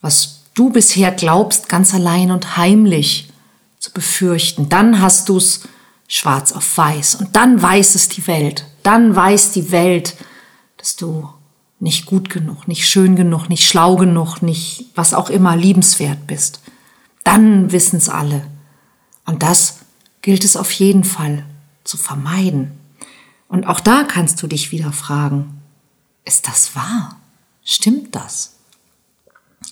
was 0.00 0.42
du 0.54 0.70
bisher 0.70 1.12
glaubst, 1.12 1.68
ganz 1.68 1.94
allein 1.94 2.30
und 2.30 2.56
heimlich 2.56 3.28
zu 3.78 3.92
befürchten. 3.92 4.68
Dann 4.68 5.00
hast 5.00 5.28
du 5.28 5.36
es 5.36 5.68
schwarz 6.08 6.52
auf 6.52 6.76
weiß 6.76 7.16
und 7.16 7.36
dann 7.36 7.60
weiß 7.60 7.94
es 7.94 8.08
die 8.08 8.26
Welt. 8.26 8.66
Dann 8.82 9.14
weiß 9.14 9.52
die 9.52 9.70
Welt, 9.70 10.16
dass 10.76 10.96
du 10.96 11.28
nicht 11.78 12.06
gut 12.06 12.30
genug, 12.30 12.68
nicht 12.68 12.88
schön 12.88 13.16
genug, 13.16 13.48
nicht 13.48 13.68
schlau 13.68 13.96
genug, 13.96 14.40
nicht 14.42 14.86
was 14.94 15.12
auch 15.12 15.28
immer 15.30 15.56
liebenswert 15.56 16.26
bist. 16.26 16.60
Dann 17.24 17.72
wissen 17.72 17.96
es 17.96 18.08
alle. 18.08 18.46
Und 19.26 19.42
das 19.42 19.80
gilt 20.26 20.44
es 20.44 20.56
auf 20.56 20.72
jeden 20.72 21.04
Fall 21.04 21.44
zu 21.84 21.96
vermeiden. 21.96 22.72
Und 23.46 23.68
auch 23.68 23.78
da 23.78 24.02
kannst 24.02 24.42
du 24.42 24.48
dich 24.48 24.72
wieder 24.72 24.90
fragen, 24.90 25.62
ist 26.24 26.48
das 26.48 26.74
wahr? 26.74 27.20
Stimmt 27.62 28.16
das? 28.16 28.56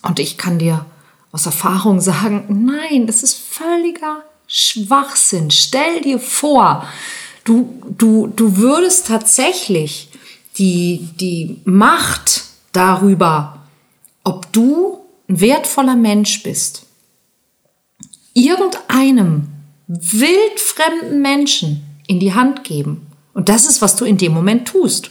Und 0.02 0.20
ich 0.20 0.38
kann 0.38 0.61
dir 0.61 0.87
aus 1.32 1.46
Erfahrung 1.46 2.00
sagen, 2.00 2.44
nein, 2.66 3.08
das 3.08 3.25
ist 3.25 3.37
völliger 3.37 4.23
Schwachsinn. 4.46 5.50
Stell 5.50 6.02
dir 6.02 6.20
vor, 6.20 6.87
du, 7.42 7.82
du, 7.99 8.28
du 8.28 8.56
würdest 8.56 9.08
tatsächlich 9.08 10.08
die, 10.56 11.08
die 11.18 11.61
Macht 11.64 12.44
darüber, 12.70 13.66
ob 14.23 14.52
du 14.52 15.00
ein 15.28 15.40
wertvoller 15.40 15.96
Mensch 15.96 16.44
bist, 16.44 16.87
irgendeinem 18.34 19.49
wildfremden 19.87 21.21
Menschen 21.21 21.85
in 22.07 22.21
die 22.21 22.35
Hand 22.35 22.64
geben. 22.64 23.07
Und 23.33 23.49
das 23.49 23.67
ist, 23.67 23.83
was 23.83 23.97
du 23.97 24.05
in 24.05 24.19
dem 24.19 24.33
Moment 24.33 24.69
tust. 24.69 25.11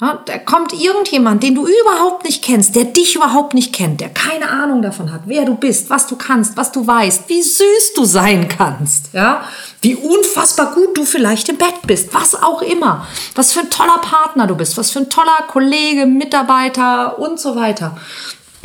Ja, 0.00 0.20
da 0.24 0.36
kommt 0.36 0.72
irgendjemand, 0.72 1.44
den 1.44 1.54
du 1.54 1.64
überhaupt 1.64 2.24
nicht 2.24 2.42
kennst, 2.42 2.74
der 2.74 2.86
dich 2.86 3.14
überhaupt 3.14 3.54
nicht 3.54 3.72
kennt, 3.72 4.00
der 4.00 4.08
keine 4.08 4.50
Ahnung 4.50 4.82
davon 4.82 5.12
hat, 5.12 5.20
wer 5.26 5.44
du 5.44 5.54
bist, 5.54 5.90
was 5.90 6.08
du 6.08 6.16
kannst, 6.16 6.56
was 6.56 6.72
du 6.72 6.84
weißt, 6.84 7.28
wie 7.28 7.40
süß 7.40 7.92
du 7.94 8.04
sein 8.04 8.48
kannst, 8.48 9.10
ja, 9.12 9.44
wie 9.80 9.94
unfassbar 9.94 10.74
gut 10.74 10.96
du 10.98 11.04
vielleicht 11.04 11.48
im 11.50 11.56
Bett 11.56 11.82
bist, 11.86 12.12
was 12.12 12.34
auch 12.34 12.62
immer, 12.62 13.06
was 13.36 13.52
für 13.52 13.60
ein 13.60 13.70
toller 13.70 13.98
Partner 13.98 14.48
du 14.48 14.56
bist, 14.56 14.76
was 14.76 14.90
für 14.90 14.98
ein 14.98 15.08
toller 15.10 15.44
Kollege, 15.46 16.06
Mitarbeiter 16.06 17.20
und 17.20 17.38
so 17.38 17.54
weiter. 17.54 17.96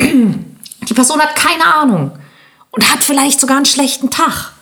Die 0.00 0.94
Person 0.94 1.20
hat 1.20 1.36
keine 1.36 1.72
Ahnung 1.76 2.18
und 2.72 2.92
hat 2.92 3.04
vielleicht 3.04 3.38
sogar 3.38 3.58
einen 3.58 3.66
schlechten 3.66 4.10
Tag. 4.10 4.54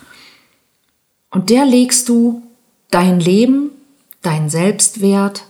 Und 1.29 1.49
der 1.49 1.65
legst 1.65 2.09
du 2.09 2.43
dein 2.89 3.19
Leben, 3.19 3.71
deinen 4.21 4.49
Selbstwert, 4.49 5.45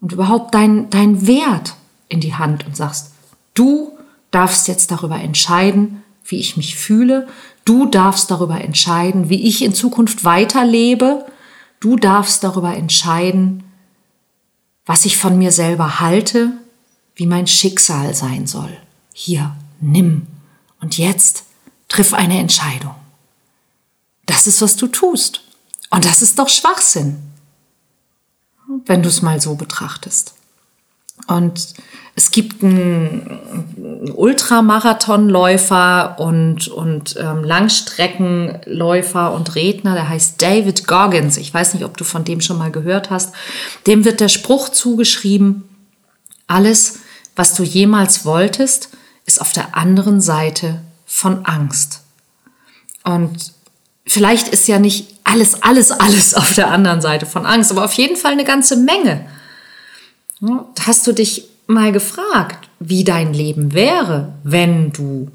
und 0.00 0.12
überhaupt 0.12 0.54
dein, 0.54 0.88
dein 0.90 1.26
Wert 1.26 1.74
in 2.08 2.20
die 2.20 2.34
Hand 2.34 2.66
und 2.66 2.76
sagst, 2.76 3.12
du 3.54 3.92
darfst 4.30 4.68
jetzt 4.68 4.90
darüber 4.90 5.20
entscheiden, 5.20 6.02
wie 6.24 6.38
ich 6.38 6.56
mich 6.56 6.76
fühle. 6.76 7.28
Du 7.64 7.86
darfst 7.86 8.30
darüber 8.30 8.60
entscheiden, 8.60 9.28
wie 9.28 9.42
ich 9.46 9.62
in 9.62 9.74
Zukunft 9.74 10.24
weiterlebe. 10.24 11.26
Du 11.80 11.96
darfst 11.96 12.44
darüber 12.44 12.74
entscheiden, 12.74 13.64
was 14.86 15.04
ich 15.04 15.16
von 15.16 15.36
mir 15.38 15.52
selber 15.52 16.00
halte, 16.00 16.52
wie 17.14 17.26
mein 17.26 17.46
Schicksal 17.46 18.14
sein 18.14 18.46
soll. 18.46 18.76
Hier, 19.12 19.54
nimm. 19.80 20.26
Und 20.80 20.96
jetzt 20.96 21.44
triff 21.88 22.14
eine 22.14 22.38
Entscheidung. 22.38 22.94
Das 24.30 24.46
ist, 24.46 24.62
was 24.62 24.76
du 24.76 24.86
tust. 24.86 25.42
Und 25.90 26.04
das 26.04 26.22
ist 26.22 26.38
doch 26.38 26.48
Schwachsinn 26.48 27.30
wenn 28.86 29.02
du 29.02 29.08
es 29.08 29.22
mal 29.22 29.40
so 29.40 29.54
betrachtest. 29.54 30.34
Und 31.26 31.74
es 32.14 32.30
gibt 32.30 32.62
einen 32.62 34.12
Ultramarathonläufer 34.14 36.18
und, 36.18 36.68
und 36.68 37.16
ähm, 37.18 37.44
Langstreckenläufer 37.44 39.32
und 39.32 39.54
Redner, 39.54 39.94
der 39.94 40.08
heißt 40.08 40.40
David 40.40 40.86
Goggins. 40.86 41.36
Ich 41.36 41.52
weiß 41.52 41.74
nicht, 41.74 41.84
ob 41.84 41.98
du 41.98 42.04
von 42.04 42.24
dem 42.24 42.40
schon 42.40 42.58
mal 42.58 42.70
gehört 42.70 43.10
hast. 43.10 43.34
Dem 43.86 44.04
wird 44.04 44.20
der 44.20 44.28
Spruch 44.28 44.70
zugeschrieben, 44.70 45.64
alles, 46.46 47.00
was 47.36 47.54
du 47.54 47.62
jemals 47.62 48.24
wolltest, 48.24 48.90
ist 49.26 49.40
auf 49.40 49.52
der 49.52 49.76
anderen 49.76 50.20
Seite 50.20 50.80
von 51.06 51.44
Angst. 51.44 52.02
Und 53.04 53.52
vielleicht 54.06 54.48
ist 54.48 54.68
ja 54.68 54.78
nicht 54.78 55.18
alles, 55.24 55.62
alles, 55.62 55.90
alles 55.90 56.34
auf 56.40 56.54
der 56.54 56.70
anderen 56.70 57.00
Seite 57.00 57.26
von 57.26 57.46
Angst, 57.46 57.70
aber 57.70 57.84
auf 57.84 57.94
jeden 57.94 58.16
Fall 58.16 58.32
eine 58.32 58.44
ganze 58.44 58.76
Menge. 58.76 59.26
Hast 60.80 61.06
du 61.06 61.12
dich 61.12 61.44
mal 61.66 61.92
gefragt, 61.92 62.68
wie 62.78 63.04
dein 63.04 63.34
Leben 63.34 63.74
wäre, 63.74 64.34
wenn 64.42 64.92
du 64.92 65.30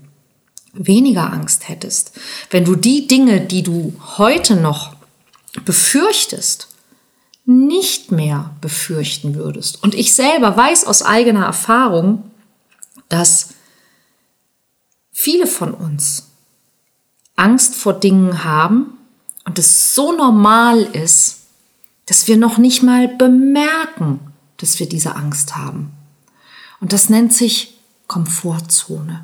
weniger 0.74 1.32
Angst 1.32 1.70
hättest? 1.70 2.20
Wenn 2.50 2.66
du 2.66 2.76
die 2.76 3.08
Dinge, 3.08 3.42
die 3.42 3.64
du 3.64 3.94
heute 4.18 4.56
noch 4.56 4.96
befürchtest, 5.64 6.68
nicht 7.46 8.12
mehr 8.12 8.56
befürchten 8.60 9.36
würdest. 9.36 9.82
Und 9.84 9.94
ich 9.94 10.14
selber 10.16 10.58
weiß 10.58 10.86
aus 10.86 11.04
eigener 11.04 11.46
Erfahrung, 11.46 12.32
dass 13.08 13.50
viele 15.12 15.46
von 15.46 15.74
uns 15.74 16.32
Angst 17.36 17.76
vor 17.76 17.94
Dingen 17.94 18.44
haben, 18.44 18.96
und 19.46 19.60
es 19.60 19.94
so 19.94 20.12
normal 20.12 20.82
ist, 20.82 21.44
dass 22.08 22.28
wir 22.28 22.36
noch 22.36 22.58
nicht 22.58 22.84
mal 22.84 23.08
bemerken, 23.08 24.20
dass 24.58 24.80
wir 24.80 24.90
diese 24.90 25.16
Angst 25.16 25.56
haben. 25.56 25.92
Und 26.82 26.94
das 26.94 27.10
nennt 27.10 27.34
sich 27.34 27.78
Komfortzone. 28.08 29.24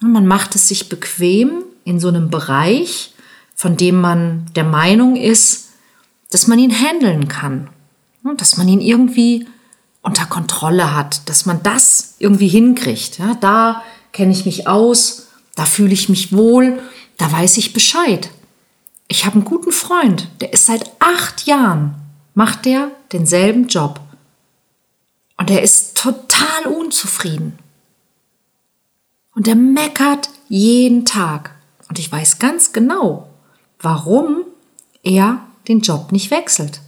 Man 0.00 0.26
macht 0.26 0.54
es 0.54 0.68
sich 0.68 0.88
bequem 0.88 1.62
in 1.84 2.00
so 2.00 2.08
einem 2.08 2.30
Bereich, 2.30 3.14
von 3.54 3.76
dem 3.76 4.00
man 4.00 4.46
der 4.54 4.64
Meinung 4.64 5.16
ist, 5.16 5.68
dass 6.30 6.46
man 6.46 6.58
ihn 6.58 6.72
handeln 6.72 7.28
kann, 7.28 7.70
dass 8.36 8.56
man 8.56 8.68
ihn 8.68 8.80
irgendwie 8.80 9.46
unter 10.02 10.26
Kontrolle 10.26 10.94
hat, 10.94 11.28
dass 11.28 11.46
man 11.46 11.62
das 11.62 12.14
irgendwie 12.18 12.48
hinkriegt. 12.48 13.18
Ja, 13.18 13.34
da 13.34 13.82
kenne 14.12 14.32
ich 14.32 14.44
mich 14.44 14.68
aus, 14.68 15.28
da 15.54 15.64
fühle 15.64 15.92
ich 15.92 16.08
mich 16.08 16.32
wohl, 16.32 16.78
da 17.18 17.30
weiß 17.30 17.58
ich 17.58 17.72
Bescheid. 17.72 18.30
Ich 19.08 19.26
habe 19.26 19.36
einen 19.36 19.44
guten 19.44 19.72
Freund, 19.72 20.28
der 20.40 20.52
ist 20.52 20.66
seit 20.66 20.90
acht 21.00 21.46
Jahren, 21.46 21.94
macht 22.34 22.64
der 22.64 22.90
denselben 23.12 23.68
Job. 23.68 24.00
Und 25.36 25.50
er 25.50 25.62
ist 25.62 25.96
total 25.96 26.66
unzufrieden. 26.66 27.58
Und 29.34 29.46
er 29.46 29.54
meckert 29.54 30.30
jeden 30.48 31.04
Tag. 31.04 31.54
Und 31.88 31.98
ich 31.98 32.10
weiß 32.10 32.38
ganz 32.38 32.72
genau, 32.72 33.28
warum 33.78 34.44
er 35.02 35.42
den 35.68 35.80
Job 35.80 36.12
nicht 36.12 36.30
wechselt. 36.30 36.80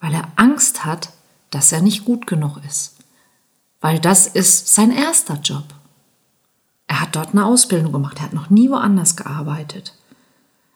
Weil 0.00 0.14
er 0.14 0.32
Angst 0.36 0.84
hat, 0.84 1.10
dass 1.50 1.72
er 1.72 1.82
nicht 1.82 2.04
gut 2.04 2.26
genug 2.26 2.58
ist. 2.66 2.96
Weil 3.80 3.98
das 3.98 4.26
ist 4.26 4.74
sein 4.74 4.90
erster 4.90 5.34
Job. 5.34 5.64
Er 6.92 7.00
hat 7.00 7.16
dort 7.16 7.30
eine 7.30 7.46
Ausbildung 7.46 7.90
gemacht, 7.90 8.18
er 8.18 8.24
hat 8.24 8.34
noch 8.34 8.50
nie 8.50 8.68
woanders 8.68 9.16
gearbeitet. 9.16 9.94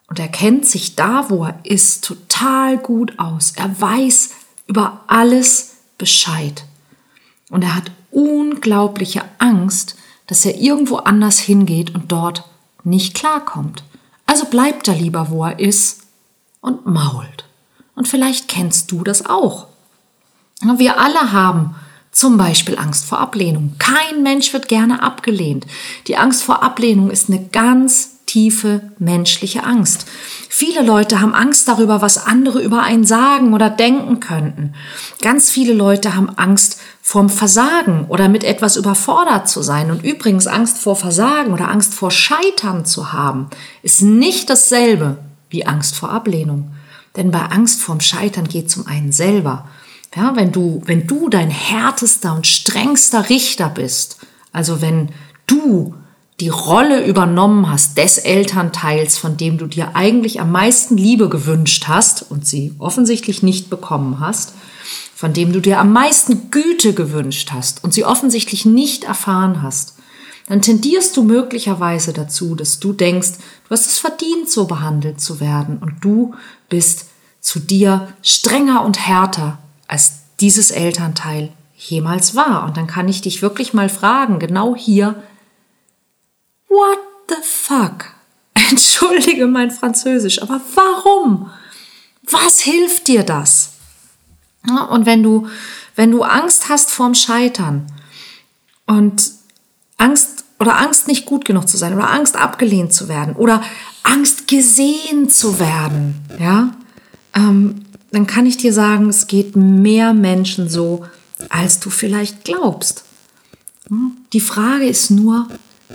Und 0.07 0.19
er 0.19 0.29
kennt 0.29 0.65
sich 0.65 0.97
da, 0.97 1.29
wo 1.29 1.45
er 1.45 1.59
ist, 1.63 2.05
total 2.05 2.79
gut 2.79 3.19
aus. 3.19 3.53
Er 3.55 3.79
weiß 3.79 4.31
über 4.67 5.01
alles 5.09 5.75
Bescheid. 5.99 6.65
Und 7.51 7.65
er 7.65 7.77
hat 7.77 7.91
unglaubliche 8.11 9.25
Angst, 9.37 9.97
dass 10.27 10.47
er 10.47 10.57
irgendwo 10.59 10.97
anders 10.97 11.39
hingeht 11.39 11.95
und 11.95 12.11
dort 12.11 12.49
nicht 12.83 13.13
klarkommt. 13.13 13.85
Also 14.25 14.47
bleibt 14.47 14.89
er 14.89 14.95
lieber, 14.95 15.29
wo 15.29 15.45
er 15.45 15.59
ist 15.59 16.05
und 16.63 16.87
mault. 16.87 17.45
Und 17.95 18.09
vielleicht 18.09 18.49
kennst 18.49 18.91
du 18.91 19.05
das 19.05 19.27
auch. 19.27 19.67
Wir 20.63 20.99
alle 20.99 21.33
haben 21.33 21.75
Zum 22.17 22.39
Beispiel 22.39 22.79
Angst 22.79 23.05
vor 23.05 23.21
Ablehnung. 23.21 23.75
Kein 23.79 24.23
Mensch 24.23 24.55
wird 24.55 24.69
gerne 24.69 25.03
abgelehnt. 25.03 25.67
Die 26.07 26.17
Angst 26.17 26.45
vor 26.45 26.63
Ablehnung 26.63 27.11
ist 27.11 27.29
eine 27.29 27.45
ganz 27.45 28.13
tiefe 28.25 28.81
menschliche 28.99 29.65
Angst. 29.65 30.07
Viele 30.49 30.81
Leute 30.81 31.21
haben 31.21 31.35
Angst 31.35 31.69
darüber, 31.69 32.01
was 32.01 32.25
andere 32.27 32.63
über 32.63 32.83
einen 32.83 33.05
sagen 33.05 33.53
oder 33.53 33.69
denken 33.69 34.21
könnten. 34.21 34.73
Ganz 35.21 35.51
viele 35.51 35.75
Leute 35.75 36.17
haben 36.17 36.31
Angst 36.31 36.81
vorm 37.03 37.29
Versagen 37.29 38.07
oder 38.09 38.31
mit 38.31 38.45
etwas 38.45 38.77
überfordert 38.77 39.47
zu 39.51 39.61
sein. 39.61 39.91
Und 39.91 40.03
übrigens 40.03 40.47
Angst 40.47 40.79
vor 40.79 40.97
Versagen 40.97 41.53
oder 41.53 41.69
Angst 41.69 41.93
vor 41.93 42.11
Scheitern 42.11 42.87
zu 42.87 43.13
haben, 43.13 43.51
ist 43.83 44.01
nicht 44.01 44.49
dasselbe 44.49 45.19
wie 45.51 45.67
Angst 45.67 45.95
vor 45.95 46.13
Ablehnung. 46.13 46.73
Denn 47.15 47.31
bei 47.31 47.43
Angst 47.43 47.83
vorm 47.83 48.01
Scheitern 48.01 48.49
geht 48.49 48.69
es 48.69 48.79
um 48.79 48.87
einen 48.87 49.13
selber. 49.13 49.69
Ja, 50.15 50.35
wenn 50.35 50.53
du, 50.53 50.83
wenn 50.87 51.07
du 51.07 51.29
dein 51.29 51.51
härtester 51.51 52.35
und 52.35 52.47
strengster 52.47 53.29
Richter 53.29 53.69
bist, 53.69 54.19
also 54.53 54.81
wenn 54.81 55.11
du 55.47 55.95
die 56.41 56.49
Rolle 56.49 57.07
übernommen 57.07 57.71
hast 57.71 57.97
des 57.97 58.19
Elternteils, 58.19 59.17
von 59.17 59.37
dem 59.37 59.57
du 59.57 59.67
dir 59.67 59.97
eigentlich 59.97 60.41
am 60.41 60.53
meisten 60.53 60.97
Liebe 60.97 61.29
gewünscht 61.29 61.89
hast 61.89 62.31
und 62.31 62.47
sie 62.47 62.75
offensichtlich 62.79 63.43
nicht 63.43 63.71
bekommen 63.71 64.21
hast, 64.21 64.53
von 65.15 65.33
dem 65.33 65.53
du 65.53 65.61
dir 65.61 65.79
am 65.79 65.93
meisten 65.93 66.51
Güte 66.51 66.93
gewünscht 66.93 67.51
hast 67.53 67.83
und 67.83 67.95
sie 67.95 68.05
offensichtlich 68.05 68.67
nicht 68.67 69.05
erfahren 69.05 69.63
hast, 69.63 69.95
dann 70.47 70.63
tendierst 70.63 71.17
du 71.17 71.23
möglicherweise 71.23 72.13
dazu, 72.13 72.55
dass 72.55 72.79
du 72.79 72.93
denkst, 72.93 73.33
du 73.65 73.71
hast 73.71 73.87
es 73.87 73.99
verdient, 73.99 74.49
so 74.49 74.67
behandelt 74.67 75.21
zu 75.21 75.41
werden 75.41 75.79
und 75.79 76.05
du 76.05 76.35
bist 76.69 77.07
zu 77.41 77.61
dir 77.61 78.09
strenger 78.23 78.85
und 78.85 78.99
härter, 79.07 79.59
als 79.89 80.13
dieses 80.41 80.71
Elternteil 80.71 81.53
jemals 81.77 82.35
war. 82.35 82.65
Und 82.65 82.77
dann 82.77 82.87
kann 82.87 83.09
ich 83.09 83.21
dich 83.21 83.43
wirklich 83.43 83.75
mal 83.75 83.89
fragen, 83.89 84.39
genau 84.39 84.75
hier, 84.75 85.23
what 86.69 86.99
the 87.29 87.37
fuck? 87.43 88.13
Entschuldige 88.71 89.47
mein 89.47 89.71
Französisch, 89.71 90.43
aber 90.43 90.61
warum? 90.75 91.51
Was 92.29 92.61
hilft 92.61 93.09
dir 93.09 93.23
das? 93.23 93.73
und 94.91 95.07
wenn 95.07 95.23
du, 95.23 95.47
wenn 95.95 96.11
du 96.11 96.25
Angst 96.25 96.69
hast 96.69 96.91
vorm 96.91 97.15
Scheitern 97.15 97.87
und 98.87 99.31
Angst 99.97 100.45
oder 100.59 100.79
Angst 100.79 101.07
nicht 101.07 101.27
gut 101.27 101.45
genug 101.45 101.69
zu 101.69 101.77
sein 101.77 101.95
oder 101.95 102.11
Angst 102.11 102.37
abgelehnt 102.37 102.93
zu 102.93 103.09
werden 103.09 103.37
oder 103.37 103.63
Angst 104.03 104.49
gesehen 104.49 105.31
zu 105.31 105.61
werden, 105.61 106.17
ja, 106.39 106.73
ähm, 107.35 107.86
dann 108.17 108.27
kann 108.27 108.47
ich 108.47 108.57
dir 108.57 108.73
sagen, 108.73 109.11
es 109.11 109.27
geht 109.27 109.57
mehr 109.57 110.15
Menschen 110.15 110.71
so, 110.71 111.05
als 111.51 111.81
du 111.81 111.91
vielleicht 111.91 112.45
glaubst. 112.45 113.05
Hm? 113.91 114.17
Die 114.33 114.41
Frage 114.41 114.87
ist 114.87 115.11
nur, 115.11 115.47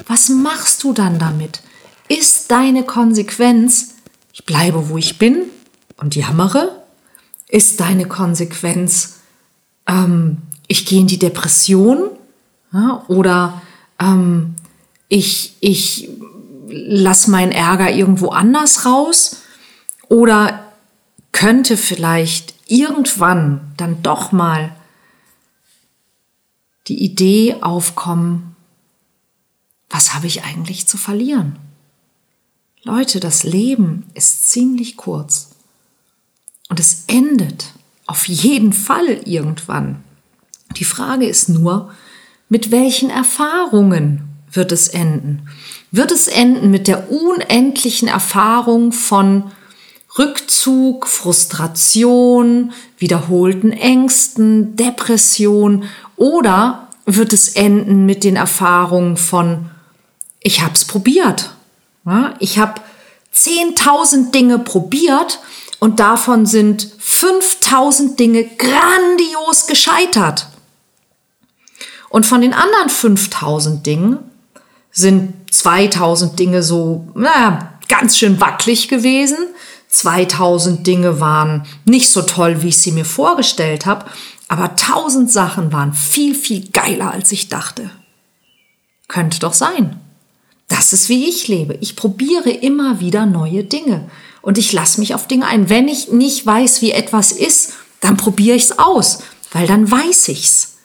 was 0.05 0.29
machst 0.29 0.83
du 0.83 0.93
dann 0.93 1.17
damit? 1.17 1.63
Ist 2.09 2.51
deine 2.51 2.83
Konsequenz, 2.83 3.95
ich 4.33 4.45
bleibe, 4.45 4.89
wo 4.89 4.99
ich 4.99 5.17
bin 5.17 5.45
und 5.97 6.15
jammere? 6.15 6.83
Ist 7.47 7.79
deine 7.79 8.05
Konsequenz, 8.05 9.15
ähm, 9.87 10.37
ich 10.67 10.85
gehe 10.85 10.99
in 10.99 11.07
die 11.07 11.17
Depression? 11.17 12.11
Ja, 12.71 13.03
oder 13.07 13.63
ähm, 13.99 14.53
ich, 15.07 15.55
ich 15.59 16.07
lass 16.69 17.27
meinen 17.27 17.51
Ärger 17.51 17.91
irgendwo 17.91 18.27
anders 18.27 18.85
raus? 18.85 19.37
Oder 20.07 20.60
könnte 21.31 21.77
vielleicht 21.77 22.53
irgendwann 22.67 23.73
dann 23.77 24.01
doch 24.03 24.31
mal 24.31 24.75
die 26.87 27.03
Idee 27.03 27.57
aufkommen, 27.61 28.55
was 29.89 30.13
habe 30.13 30.27
ich 30.27 30.43
eigentlich 30.43 30.87
zu 30.87 30.97
verlieren? 30.97 31.57
Leute, 32.83 33.19
das 33.19 33.43
Leben 33.43 34.07
ist 34.13 34.49
ziemlich 34.49 34.97
kurz. 34.97 35.51
Und 36.69 36.79
es 36.79 37.03
endet 37.07 37.73
auf 38.07 38.27
jeden 38.27 38.73
Fall 38.73 39.21
irgendwann. 39.25 40.03
Die 40.77 40.85
Frage 40.85 41.27
ist 41.27 41.49
nur, 41.49 41.93
mit 42.49 42.71
welchen 42.71 43.09
Erfahrungen 43.09 44.29
wird 44.51 44.71
es 44.71 44.87
enden? 44.87 45.47
Wird 45.91 46.11
es 46.11 46.27
enden 46.27 46.71
mit 46.71 46.87
der 46.87 47.11
unendlichen 47.11 48.07
Erfahrung 48.07 48.91
von 48.91 49.51
Rückzug, 50.17 51.07
Frustration, 51.07 52.73
wiederholten 52.97 53.71
Ängsten, 53.71 54.75
Depression 54.75 55.85
oder 56.17 56.87
wird 57.05 57.33
es 57.33 57.49
enden 57.49 58.05
mit 58.05 58.23
den 58.23 58.35
Erfahrungen 58.35 59.17
von 59.17 59.69
ich 60.41 60.61
habe 60.61 60.73
es 60.73 60.85
probiert. 60.85 61.51
Ja, 62.05 62.33
ich 62.39 62.57
habe 62.57 62.81
10.000 63.33 64.31
Dinge 64.31 64.59
probiert 64.59 65.39
und 65.79 65.99
davon 65.99 66.45
sind 66.45 66.85
5.000 66.99 68.15
Dinge 68.15 68.43
grandios 68.43 69.67
gescheitert. 69.67 70.47
Und 72.09 72.25
von 72.25 72.41
den 72.41 72.53
anderen 72.53 72.89
5.000 72.89 73.83
Dingen 73.83 74.19
sind 74.91 75.33
2.000 75.51 76.35
Dinge 76.35 76.61
so, 76.63 77.07
naja, 77.15 77.73
ganz 77.87 78.17
schön 78.17 78.41
wackelig 78.41 78.89
gewesen. 78.89 79.37
2000 79.91 80.87
Dinge 80.87 81.19
waren 81.19 81.65
nicht 81.85 82.09
so 82.09 82.21
toll, 82.21 82.63
wie 82.63 82.69
ich 82.69 82.77
sie 82.77 82.91
mir 82.91 83.05
vorgestellt 83.05 83.85
habe, 83.85 84.05
aber 84.47 84.71
1000 84.71 85.31
Sachen 85.31 85.71
waren 85.71 85.93
viel, 85.93 86.33
viel 86.33 86.69
geiler, 86.71 87.11
als 87.11 87.31
ich 87.31 87.49
dachte. 87.49 87.89
Könnte 89.07 89.39
doch 89.39 89.53
sein. 89.53 89.99
Das 90.67 90.93
ist 90.93 91.09
wie 91.09 91.27
ich 91.27 91.49
lebe. 91.49 91.77
Ich 91.81 91.97
probiere 91.97 92.49
immer 92.49 93.01
wieder 93.01 93.25
neue 93.25 93.65
Dinge 93.65 94.09
und 94.41 94.57
ich 94.57 94.71
lasse 94.71 94.99
mich 95.01 95.13
auf 95.13 95.27
Dinge 95.27 95.45
ein. 95.45 95.69
Wenn 95.69 95.89
ich 95.89 96.11
nicht 96.11 96.45
weiß, 96.45 96.81
wie 96.81 96.91
etwas 96.91 97.33
ist, 97.33 97.73
dann 97.99 98.17
probiere 98.17 98.55
ich 98.55 98.63
es 98.63 98.79
aus, 98.79 99.19
weil 99.51 99.67
dann 99.67 99.91
weiß 99.91 100.29
ich's. 100.29 100.77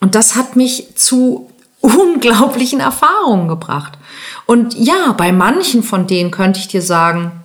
Und 0.00 0.14
das 0.14 0.34
hat 0.34 0.56
mich 0.56 0.96
zu 0.96 1.50
unglaublichen 1.80 2.80
Erfahrungen 2.80 3.48
gebracht. 3.48 3.98
Und 4.46 4.74
ja, 4.74 5.12
bei 5.12 5.32
manchen 5.32 5.82
von 5.82 6.06
denen 6.06 6.30
könnte 6.30 6.60
ich 6.60 6.68
dir 6.68 6.82
sagen, 6.82 7.44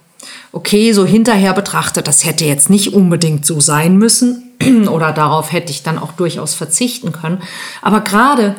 okay, 0.51 0.91
so 0.91 1.05
hinterher 1.05 1.53
betrachtet, 1.53 2.07
das 2.07 2.25
hätte 2.25 2.45
jetzt 2.45 2.69
nicht 2.69 2.93
unbedingt 2.93 3.45
so 3.45 3.59
sein 3.59 3.97
müssen 3.97 4.51
oder 4.89 5.11
darauf 5.11 5.51
hätte 5.51 5.71
ich 5.71 5.83
dann 5.83 5.97
auch 5.97 6.11
durchaus 6.13 6.53
verzichten 6.53 7.11
können. 7.11 7.41
Aber 7.81 8.01
gerade 8.01 8.55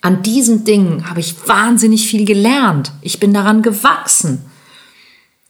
an 0.00 0.22
diesen 0.22 0.64
Dingen 0.64 1.08
habe 1.08 1.20
ich 1.20 1.48
wahnsinnig 1.48 2.06
viel 2.06 2.26
gelernt. 2.26 2.92
Ich 3.00 3.20
bin 3.20 3.32
daran 3.32 3.62
gewachsen. 3.62 4.44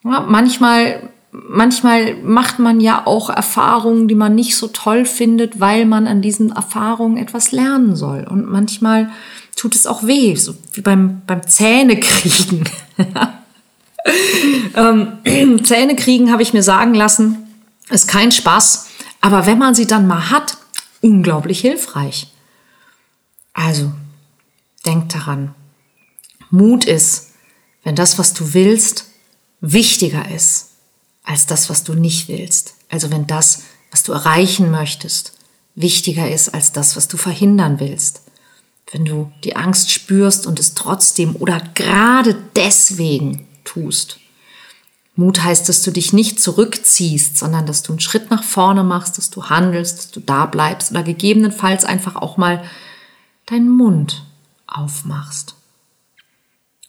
Ja, 0.04 0.20
manchmal, 0.20 1.08
manchmal 1.32 2.14
macht 2.22 2.60
man 2.60 2.80
ja 2.80 3.04
auch 3.04 3.30
Erfahrungen, 3.30 4.06
die 4.06 4.14
man 4.14 4.36
nicht 4.36 4.54
so 4.54 4.68
toll 4.68 5.06
findet, 5.06 5.58
weil 5.58 5.86
man 5.86 6.06
an 6.06 6.22
diesen 6.22 6.52
Erfahrungen 6.52 7.16
etwas 7.16 7.50
lernen 7.50 7.96
soll. 7.96 8.26
Und 8.30 8.48
manchmal 8.48 9.10
tut 9.56 9.74
es 9.74 9.88
auch 9.88 10.04
weh, 10.04 10.36
so 10.36 10.54
wie 10.72 10.82
beim, 10.82 11.22
beim 11.26 11.44
Zähnekriegen. 11.44 12.64
ähm, 14.74 15.60
Zähne 15.64 15.96
kriegen, 15.96 16.30
habe 16.32 16.42
ich 16.42 16.52
mir 16.52 16.62
sagen 16.62 16.94
lassen, 16.94 17.48
ist 17.90 18.08
kein 18.08 18.32
Spaß. 18.32 18.88
Aber 19.20 19.46
wenn 19.46 19.58
man 19.58 19.74
sie 19.74 19.86
dann 19.86 20.06
mal 20.06 20.30
hat, 20.30 20.58
unglaublich 21.00 21.60
hilfreich. 21.60 22.32
Also, 23.52 23.92
Denk 24.84 25.08
daran. 25.10 25.54
Mut 26.50 26.84
ist, 26.84 27.30
wenn 27.82 27.96
das, 27.96 28.18
was 28.18 28.34
du 28.34 28.54
willst, 28.54 29.06
wichtiger 29.60 30.30
ist 30.30 30.70
als 31.22 31.46
das, 31.46 31.70
was 31.70 31.84
du 31.84 31.94
nicht 31.94 32.28
willst. 32.28 32.74
Also 32.90 33.10
wenn 33.10 33.26
das, 33.26 33.62
was 33.90 34.02
du 34.02 34.12
erreichen 34.12 34.70
möchtest, 34.70 35.38
wichtiger 35.74 36.30
ist 36.30 36.50
als 36.50 36.72
das, 36.72 36.96
was 36.96 37.08
du 37.08 37.16
verhindern 37.16 37.80
willst. 37.80 38.22
Wenn 38.92 39.06
du 39.06 39.32
die 39.42 39.56
Angst 39.56 39.90
spürst 39.90 40.46
und 40.46 40.60
es 40.60 40.74
trotzdem 40.74 41.34
oder 41.36 41.60
gerade 41.74 42.36
deswegen 42.54 43.48
tust. 43.74 44.18
Mut 45.16 45.42
heißt, 45.42 45.68
dass 45.68 45.82
du 45.82 45.92
dich 45.92 46.12
nicht 46.12 46.40
zurückziehst, 46.40 47.38
sondern 47.38 47.66
dass 47.66 47.82
du 47.82 47.92
einen 47.92 48.00
Schritt 48.00 48.30
nach 48.30 48.42
vorne 48.42 48.82
machst, 48.82 49.16
dass 49.16 49.30
du 49.30 49.44
handelst, 49.44 49.98
dass 49.98 50.10
du 50.10 50.20
da 50.20 50.46
bleibst 50.46 50.90
oder 50.90 51.04
gegebenenfalls 51.04 51.84
einfach 51.84 52.16
auch 52.16 52.36
mal 52.36 52.64
deinen 53.46 53.68
Mund 53.68 54.24
aufmachst. 54.66 55.54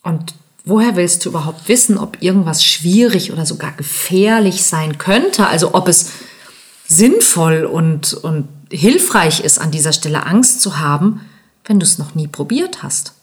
Und 0.01 0.33
woher 0.63 0.95
willst 0.95 1.23
du 1.25 1.29
überhaupt 1.29 1.67
wissen, 1.67 1.99
ob 1.99 2.21
irgendwas 2.21 2.63
schwierig 2.63 3.31
oder 3.31 3.45
sogar 3.45 3.71
gefährlich 3.73 4.63
sein 4.63 4.97
könnte? 4.97 5.47
Also 5.47 5.75
ob 5.75 5.87
es 5.87 6.11
sinnvoll 6.87 7.65
und, 7.65 8.13
und 8.15 8.47
hilfreich 8.71 9.41
ist, 9.41 9.59
an 9.59 9.69
dieser 9.69 9.93
Stelle 9.93 10.25
Angst 10.25 10.61
zu 10.61 10.79
haben, 10.79 11.21
wenn 11.65 11.79
du 11.79 11.85
es 11.85 11.99
noch 11.99 12.15
nie 12.15 12.27
probiert 12.27 12.81
hast. 12.81 13.13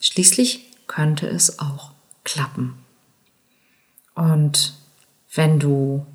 Schließlich 0.00 0.66
könnte 0.86 1.26
es 1.26 1.58
auch 1.58 1.92
klappen. 2.24 2.81
Und 4.14 4.74
wenn 5.34 5.58
du 5.58 6.06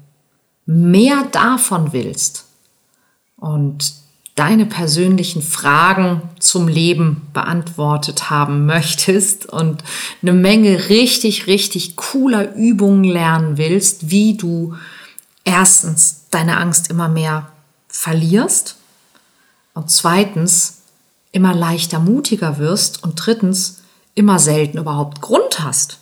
mehr 0.65 1.23
davon 1.31 1.93
willst 1.93 2.45
und 3.37 3.93
deine 4.35 4.67
persönlichen 4.67 5.41
Fragen 5.41 6.21
zum 6.39 6.67
Leben 6.67 7.27
beantwortet 7.33 8.29
haben 8.29 8.67
möchtest 8.67 9.47
und 9.47 9.83
eine 10.21 10.33
Menge 10.33 10.89
richtig, 10.89 11.47
richtig 11.47 11.95
cooler 11.95 12.53
Übungen 12.53 13.03
lernen 13.03 13.57
willst, 13.57 14.11
wie 14.11 14.37
du 14.37 14.75
erstens 15.43 16.25
deine 16.29 16.57
Angst 16.57 16.91
immer 16.91 17.09
mehr 17.09 17.47
verlierst 17.87 18.75
und 19.73 19.89
zweitens 19.89 20.83
immer 21.31 21.55
leichter 21.55 21.99
mutiger 21.99 22.59
wirst 22.59 23.03
und 23.03 23.15
drittens 23.15 23.81
immer 24.13 24.37
selten 24.37 24.77
überhaupt 24.77 25.21
Grund 25.21 25.61
hast, 25.61 25.99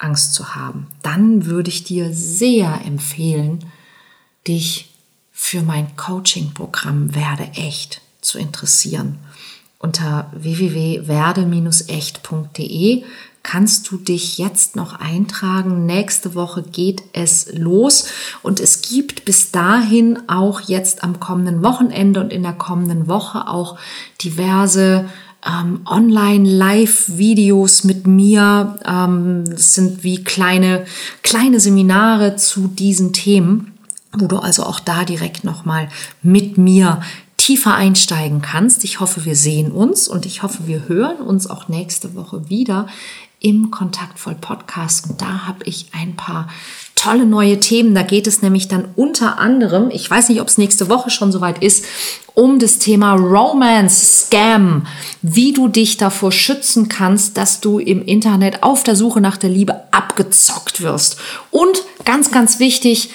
Angst 0.00 0.34
zu 0.34 0.54
haben, 0.54 0.88
dann 1.02 1.46
würde 1.46 1.70
ich 1.70 1.84
dir 1.84 2.12
sehr 2.12 2.82
empfehlen, 2.84 3.64
dich 4.46 4.90
für 5.30 5.62
mein 5.62 5.96
Coaching-Programm 5.96 7.14
Werde 7.14 7.44
echt 7.54 8.02
zu 8.20 8.38
interessieren. 8.38 9.18
Unter 9.78 10.30
www.werde-echt.de 10.34 13.04
kannst 13.42 13.90
du 13.90 13.96
dich 13.96 14.36
jetzt 14.36 14.76
noch 14.76 15.00
eintragen. 15.00 15.86
Nächste 15.86 16.34
Woche 16.34 16.62
geht 16.62 17.02
es 17.14 17.50
los 17.54 18.08
und 18.42 18.60
es 18.60 18.82
gibt 18.82 19.24
bis 19.24 19.50
dahin 19.50 20.28
auch 20.28 20.60
jetzt 20.60 21.02
am 21.02 21.20
kommenden 21.20 21.62
Wochenende 21.62 22.20
und 22.20 22.30
in 22.32 22.42
der 22.42 22.52
kommenden 22.52 23.08
Woche 23.08 23.48
auch 23.48 23.78
diverse 24.22 25.08
ähm, 25.46 25.80
Online-Live-Videos 25.86 27.84
mit 27.84 28.06
mir. 28.06 28.78
Ähm, 28.84 29.44
das 29.46 29.74
sind 29.74 30.04
wie 30.04 30.24
kleine, 30.24 30.84
kleine 31.22 31.60
Seminare 31.60 32.36
zu 32.36 32.68
diesen 32.68 33.12
Themen 33.12 33.74
wo 34.12 34.26
du 34.26 34.38
also 34.38 34.64
auch 34.64 34.80
da 34.80 35.04
direkt 35.04 35.44
nochmal 35.44 35.88
mit 36.22 36.58
mir 36.58 37.00
tiefer 37.36 37.74
einsteigen 37.74 38.42
kannst. 38.42 38.84
Ich 38.84 39.00
hoffe, 39.00 39.24
wir 39.24 39.34
sehen 39.34 39.72
uns 39.72 40.08
und 40.08 40.26
ich 40.26 40.42
hoffe, 40.42 40.66
wir 40.66 40.88
hören 40.88 41.18
uns 41.18 41.48
auch 41.48 41.68
nächste 41.68 42.14
Woche 42.14 42.50
wieder 42.50 42.86
im 43.40 43.70
Kontaktvoll 43.70 44.34
Podcast. 44.34 45.10
Und 45.10 45.20
da 45.20 45.46
habe 45.46 45.64
ich 45.64 45.86
ein 45.92 46.14
paar 46.14 46.48
tolle 46.94 47.24
neue 47.24 47.58
Themen. 47.58 47.94
Da 47.94 48.02
geht 48.02 48.26
es 48.26 48.42
nämlich 48.42 48.68
dann 48.68 48.88
unter 48.94 49.38
anderem, 49.38 49.90
ich 49.90 50.08
weiß 50.08 50.28
nicht, 50.28 50.40
ob 50.40 50.48
es 50.48 50.58
nächste 50.58 50.88
Woche 50.88 51.10
schon 51.10 51.32
soweit 51.32 51.62
ist, 51.62 51.86
um 52.34 52.58
das 52.58 52.78
Thema 52.78 53.14
Romance 53.14 54.26
Scam, 54.26 54.86
wie 55.22 55.52
du 55.52 55.68
dich 55.68 55.96
davor 55.96 56.30
schützen 56.30 56.88
kannst, 56.88 57.36
dass 57.36 57.60
du 57.60 57.78
im 57.78 58.04
Internet 58.04 58.62
auf 58.62 58.82
der 58.82 58.96
Suche 58.96 59.20
nach 59.20 59.38
der 59.38 59.50
Liebe 59.50 59.80
abgezockt 59.92 60.82
wirst. 60.82 61.16
Und 61.50 61.82
ganz, 62.04 62.30
ganz 62.30 62.58
wichtig, 62.58 63.10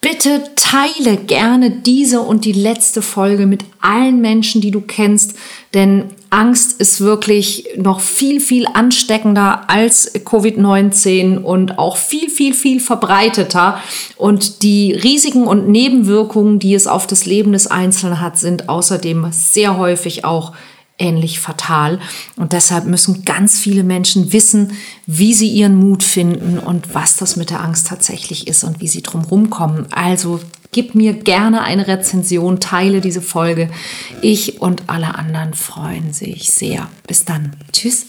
Bitte 0.00 0.44
teile 0.54 1.16
gerne 1.16 1.70
diese 1.70 2.20
und 2.20 2.44
die 2.44 2.52
letzte 2.52 3.02
Folge 3.02 3.46
mit 3.46 3.64
allen 3.80 4.20
Menschen, 4.20 4.60
die 4.60 4.70
du 4.70 4.80
kennst, 4.80 5.34
denn 5.74 6.04
Angst 6.30 6.80
ist 6.80 7.00
wirklich 7.00 7.68
noch 7.76 8.00
viel, 8.00 8.40
viel 8.40 8.66
ansteckender 8.66 9.68
als 9.68 10.14
Covid-19 10.14 11.38
und 11.38 11.78
auch 11.78 11.96
viel, 11.96 12.28
viel, 12.28 12.54
viel 12.54 12.80
verbreiteter. 12.80 13.80
Und 14.16 14.62
die 14.62 14.92
Risiken 14.92 15.46
und 15.46 15.68
Nebenwirkungen, 15.68 16.58
die 16.58 16.74
es 16.74 16.86
auf 16.86 17.06
das 17.06 17.24
Leben 17.24 17.52
des 17.52 17.66
Einzelnen 17.66 18.20
hat, 18.20 18.38
sind 18.38 18.68
außerdem 18.68 19.28
sehr 19.30 19.78
häufig 19.78 20.24
auch 20.24 20.52
ähnlich 20.98 21.40
fatal. 21.40 22.00
Und 22.36 22.52
deshalb 22.52 22.86
müssen 22.86 23.24
ganz 23.24 23.58
viele 23.58 23.84
Menschen 23.84 24.32
wissen, 24.32 24.72
wie 25.06 25.34
sie 25.34 25.48
ihren 25.48 25.76
Mut 25.76 26.02
finden 26.02 26.58
und 26.58 26.94
was 26.94 27.16
das 27.16 27.36
mit 27.36 27.50
der 27.50 27.62
Angst 27.62 27.86
tatsächlich 27.86 28.46
ist 28.48 28.64
und 28.64 28.80
wie 28.80 28.88
sie 28.88 29.02
drum 29.02 29.24
rumkommen. 29.24 29.86
Also 29.92 30.40
gib 30.72 30.94
mir 30.94 31.14
gerne 31.14 31.62
eine 31.62 31.86
Rezension, 31.86 32.60
teile 32.60 33.00
diese 33.00 33.22
Folge. 33.22 33.70
Ich 34.20 34.60
und 34.60 34.88
alle 34.88 35.14
anderen 35.14 35.54
freuen 35.54 36.12
sich 36.12 36.50
sehr. 36.50 36.88
Bis 37.06 37.24
dann. 37.24 37.56
Tschüss. 37.72 38.06